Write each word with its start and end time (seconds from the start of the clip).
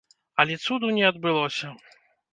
Але 0.43 0.57
цуду 0.63 0.89
не 0.97 1.05
адбылося. 1.13 1.71